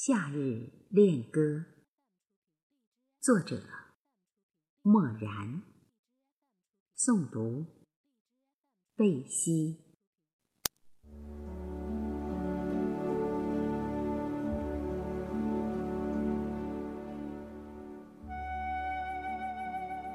[0.00, 1.64] 夏日恋歌，
[3.20, 3.60] 作者
[4.80, 5.60] 默然，
[6.96, 7.66] 诵读
[8.94, 9.96] 贝西。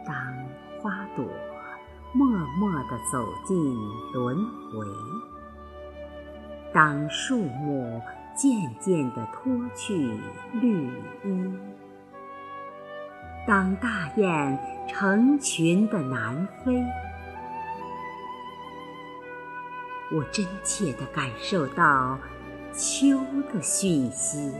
[0.05, 0.15] 当
[0.81, 1.25] 花朵
[2.13, 2.25] 默
[2.57, 3.57] 默地走进
[4.13, 4.37] 轮
[4.71, 4.87] 回，
[6.73, 8.01] 当树木。
[8.35, 10.17] 渐渐地脱去
[10.53, 10.87] 绿
[11.23, 11.53] 衣，
[13.47, 16.83] 当大雁成群的南飞，
[20.11, 22.17] 我真切地感受到
[22.73, 23.19] 秋
[23.53, 24.51] 的讯息，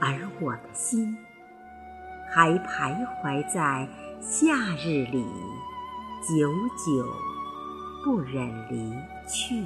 [0.00, 1.14] 而我的心
[2.32, 3.86] 还徘徊在
[4.18, 5.22] 夏日里，
[6.22, 6.50] 久
[6.86, 7.06] 久
[8.02, 8.94] 不忍离
[9.28, 9.62] 去。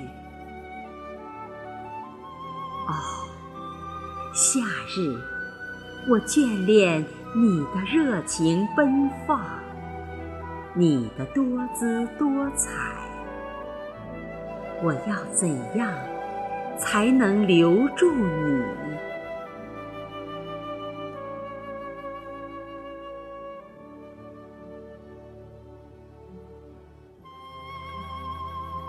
[2.87, 2.93] 哦，
[4.35, 4.61] 夏
[4.95, 5.19] 日，
[6.07, 7.03] 我眷恋
[7.35, 9.41] 你的热情奔放，
[10.75, 11.43] 你的多
[11.75, 12.71] 姿多彩。
[14.83, 15.91] 我要怎样
[16.77, 18.63] 才能留住你？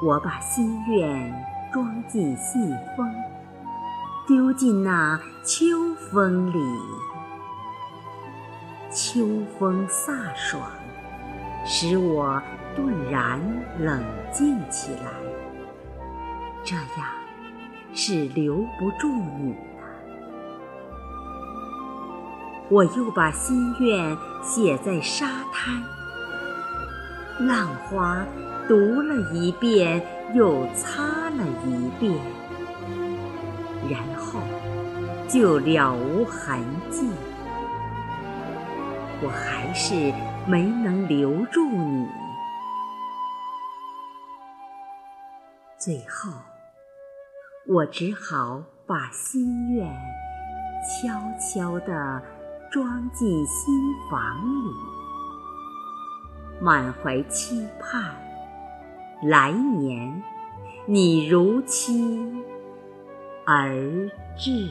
[0.04, 1.34] 我把心愿
[1.72, 3.10] 装进信封。
[4.28, 6.60] 丢进那秋风里，
[8.92, 9.24] 秋
[9.60, 10.64] 风飒爽，
[11.64, 12.42] 使我
[12.76, 13.40] 顿然
[13.78, 15.12] 冷静起来。
[16.64, 17.08] 这样
[17.94, 19.58] 是留不住你的。
[22.72, 25.84] 我又把心愿写在沙滩，
[27.46, 28.26] 浪花
[28.68, 30.04] 读了一遍
[30.34, 32.20] 又擦了一遍。
[33.90, 34.40] 然后
[35.28, 37.10] 就了无痕迹，
[39.22, 40.14] 我还是
[40.48, 42.08] 没能留住你。
[45.78, 46.32] 最后，
[47.68, 49.88] 我只好把心愿
[50.84, 52.22] 悄悄地
[52.72, 53.76] 装进心
[54.10, 54.72] 房里，
[56.60, 58.16] 满怀期盼，
[59.22, 60.24] 来年
[60.88, 62.44] 你如期。
[63.46, 63.72] 而
[64.36, 64.70] 至。